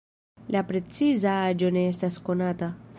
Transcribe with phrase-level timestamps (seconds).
[0.55, 2.77] La preciza aĝo ne estas konata.